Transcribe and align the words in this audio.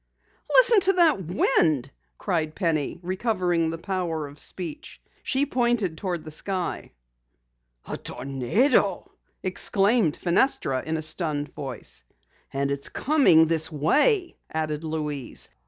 "Listen 0.51 0.79
to 0.79 0.93
that 0.93 1.25
wind!" 1.25 1.91
cried 2.17 2.55
Penny, 2.55 2.99
recovering 3.03 3.69
the 3.69 3.77
power 3.77 4.25
of 4.27 4.39
speech. 4.39 4.99
She 5.21 5.45
pointed 5.45 5.95
toward 5.95 6.23
the 6.23 6.31
sky. 6.31 6.93
"A 7.87 7.97
tornado!" 7.97 9.05
exclaimed 9.43 10.17
Fenestra 10.17 10.81
in 10.81 10.97
a 10.97 11.03
stunned 11.03 11.53
voice. 11.53 12.03
"And 12.51 12.71
it's 12.71 12.89
coming 12.89 13.45
this 13.45 13.71
way," 13.71 14.37
added 14.51 14.83
Louise. 14.83 15.49